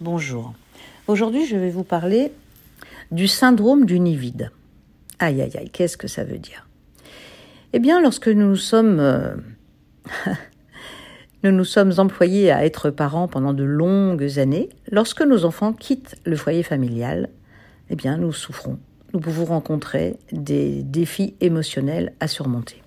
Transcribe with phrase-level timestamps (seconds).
[0.00, 0.54] Bonjour.
[1.08, 2.32] Aujourd'hui, je vais vous parler
[3.10, 4.50] du syndrome du nid vide.
[5.18, 6.66] Aïe, aïe, aïe, qu'est-ce que ça veut dire?
[7.74, 9.34] Eh bien, lorsque nous sommes, euh,
[11.42, 16.16] nous nous sommes employés à être parents pendant de longues années, lorsque nos enfants quittent
[16.24, 17.28] le foyer familial,
[17.90, 18.78] eh bien, nous souffrons.
[19.12, 22.82] Nous pouvons rencontrer des défis émotionnels à surmonter.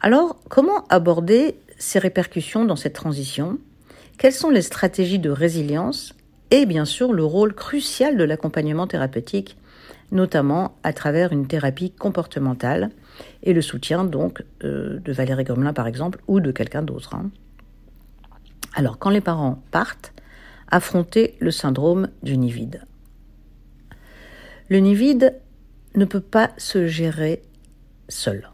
[0.00, 3.58] Alors, comment aborder ces répercussions dans cette transition?
[4.18, 6.12] Quelles sont les stratégies de résilience
[6.50, 9.56] Et bien sûr, le rôle crucial de l'accompagnement thérapeutique,
[10.10, 12.90] notamment à travers une thérapie comportementale
[13.44, 17.14] et le soutien donc euh, de Valérie Gromelin par exemple ou de quelqu'un d'autre.
[17.14, 17.30] Hein.
[18.74, 20.12] Alors, quand les parents partent,
[20.68, 22.82] affronter le syndrome du nid vide.
[24.68, 25.36] Le nid vide
[25.94, 27.42] ne peut pas se gérer
[28.08, 28.50] seul.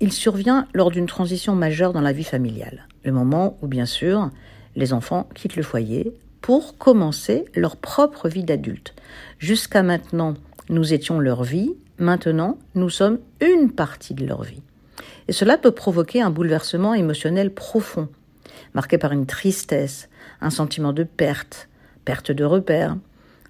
[0.00, 4.30] Il survient lors d'une transition majeure dans la vie familiale, le moment où, bien sûr,
[4.76, 8.94] les enfants quittent le foyer pour commencer leur propre vie d'adulte.
[9.38, 10.34] Jusqu'à maintenant,
[10.68, 14.62] nous étions leur vie, maintenant, nous sommes une partie de leur vie.
[15.28, 18.08] Et cela peut provoquer un bouleversement émotionnel profond,
[18.74, 20.08] marqué par une tristesse,
[20.40, 21.68] un sentiment de perte,
[22.04, 22.96] perte de repères,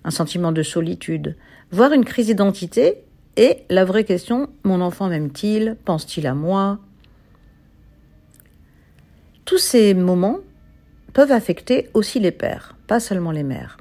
[0.04, 1.36] un sentiment de solitude,
[1.72, 2.98] voire une crise d'identité
[3.36, 5.76] et la vraie question, mon enfant m'aime-t-il?
[5.84, 6.78] Pense-t-il à moi?
[9.44, 10.38] Tous ces moments
[11.14, 13.78] peuvent affecter aussi les pères, pas seulement les mères.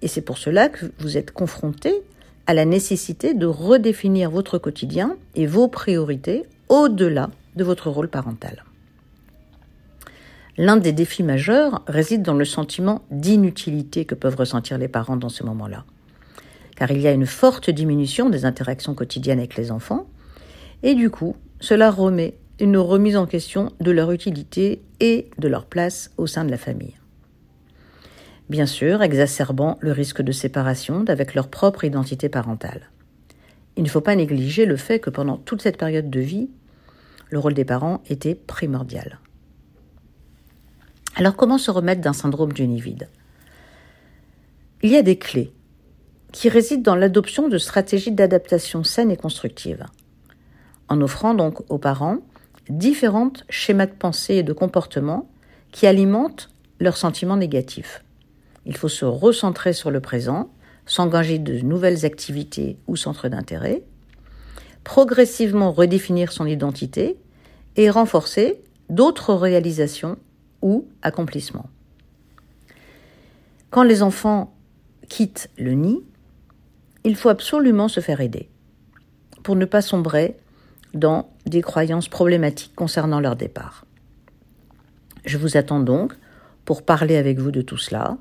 [0.00, 2.02] Et c'est pour cela que vous êtes confrontés
[2.46, 8.64] à la nécessité de redéfinir votre quotidien et vos priorités au-delà de votre rôle parental.
[10.56, 15.28] L'un des défis majeurs réside dans le sentiment d'inutilité que peuvent ressentir les parents dans
[15.28, 15.84] ce moment-là
[16.78, 20.06] car il y a une forte diminution des interactions quotidiennes avec les enfants,
[20.84, 25.66] et du coup, cela remet une remise en question de leur utilité et de leur
[25.66, 26.96] place au sein de la famille.
[28.48, 32.90] Bien sûr, exacerbant le risque de séparation avec leur propre identité parentale.
[33.76, 36.50] Il ne faut pas négliger le fait que pendant toute cette période de vie,
[37.30, 39.20] le rôle des parents était primordial.
[41.14, 42.64] Alors comment se remettre d'un syndrome du
[44.82, 45.52] Il y a des clés
[46.32, 49.84] qui réside dans l'adoption de stratégies d'adaptation saines et constructives,
[50.88, 52.18] en offrant donc aux parents
[52.68, 55.28] différents schémas de pensée et de comportement
[55.72, 58.04] qui alimentent leurs sentiments négatifs.
[58.66, 60.50] Il faut se recentrer sur le présent,
[60.86, 63.82] s'engager de nouvelles activités ou centres d'intérêt,
[64.84, 67.16] progressivement redéfinir son identité
[67.76, 70.16] et renforcer d'autres réalisations
[70.62, 71.68] ou accomplissements.
[73.70, 74.54] Quand les enfants
[75.08, 76.00] quittent le nid,
[77.04, 78.48] il faut absolument se faire aider
[79.42, 80.36] pour ne pas sombrer
[80.94, 83.84] dans des croyances problématiques concernant leur départ.
[85.24, 86.14] Je vous attends donc
[86.64, 88.18] pour parler avec vous de tout cela,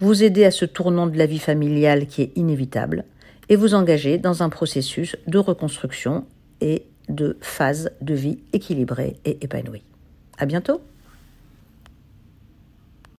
[0.00, 3.04] vous aider à ce tournant de la vie familiale qui est inévitable
[3.48, 6.24] et vous engager dans un processus de reconstruction
[6.60, 9.82] et de phase de vie équilibrée et épanouie.
[10.38, 10.80] À bientôt!